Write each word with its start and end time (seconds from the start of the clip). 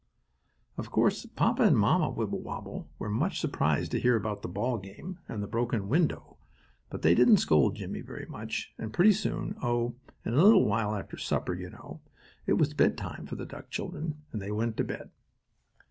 Of 0.79 0.89
course 0.89 1.27
Papa 1.27 1.61
and 1.61 1.77
Mamma 1.77 2.09
Wibblewobble 2.09 2.89
were 2.97 3.09
much 3.11 3.39
surprised 3.39 3.91
to 3.91 3.99
hear 3.99 4.15
about 4.15 4.41
the 4.41 4.47
ball 4.47 4.79
game, 4.79 5.19
and 5.29 5.43
the 5.43 5.47
broken 5.47 5.87
window, 5.89 6.37
but 6.89 7.03
they 7.03 7.13
didn't 7.13 7.37
scold 7.37 7.75
Jimmie 7.75 8.01
very 8.01 8.25
much, 8.25 8.73
and 8.79 8.91
pretty 8.93 9.11
soon, 9.13 9.55
oh, 9.61 9.93
in 10.25 10.33
a 10.33 10.41
little 10.43 10.65
while 10.65 10.95
after 10.95 11.17
supper, 11.19 11.53
you 11.53 11.69
know, 11.69 11.99
it 12.47 12.53
was 12.53 12.73
bedtime 12.73 13.27
for 13.27 13.35
the 13.35 13.45
duck 13.45 13.69
children 13.69 14.23
and 14.31 14.41
they 14.41 14.49
went 14.49 14.75
to 14.77 14.83
bed. 14.83 15.11